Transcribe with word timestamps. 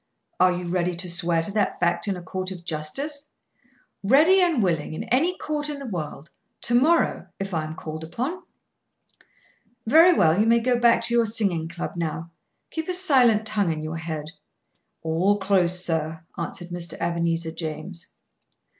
"Are 0.39 0.51
you 0.51 0.65
ready 0.65 0.95
to 0.95 1.07
swear 1.07 1.43
to 1.43 1.51
that 1.51 1.79
fact 1.79 2.07
in 2.07 2.15
a 2.15 2.23
court 2.23 2.49
of 2.49 2.65
justice?" 2.65 3.29
"Ready 4.01 4.41
and 4.41 4.63
willing, 4.63 4.95
in 4.95 5.03
any 5.09 5.37
court 5.37 5.69
in 5.69 5.77
the 5.77 5.85
world. 5.85 6.31
To 6.61 6.73
morrow, 6.73 7.27
if 7.39 7.53
I 7.53 7.65
am 7.65 7.75
called 7.75 8.03
upon." 8.03 8.41
"Very 9.85 10.11
well. 10.15 10.39
You 10.39 10.47
may 10.47 10.59
go 10.59 10.79
back 10.79 11.03
to 11.03 11.13
your 11.13 11.27
singing 11.27 11.69
club 11.69 11.93
now. 11.95 12.31
Keep 12.71 12.89
a 12.89 12.95
silent 12.95 13.45
tongue 13.45 13.71
in 13.71 13.83
your 13.83 13.97
head." 13.97 14.25
"All 15.03 15.37
close, 15.37 15.85
sir," 15.85 16.23
answered 16.35 16.69
Mr. 16.69 16.95
Ebenezer 16.99 17.51
James. 17.51 18.07